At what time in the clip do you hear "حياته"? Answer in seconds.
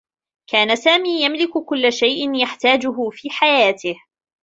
3.29-3.95